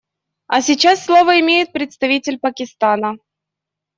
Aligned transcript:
А 0.47 0.61
сейчас 0.61 1.05
слово 1.05 1.41
имеет 1.41 1.71
представитель 1.73 2.39
Пакистана. 2.39 3.19